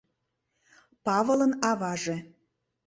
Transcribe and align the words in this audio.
Павылын 1.05 1.53
аваже... 1.69 2.17